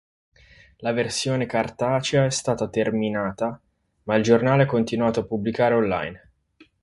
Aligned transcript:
La 0.77 0.93
versione 0.93 1.45
cartacea 1.45 2.25
è 2.25 2.31
stata 2.31 2.67
terminata 2.69 3.61
ma 4.05 4.15
il 4.15 4.23
giornale 4.23 4.63
ha 4.63 4.65
continuato 4.65 5.19
a 5.19 5.25
pubblicare 5.25 5.75
online. 5.75 6.31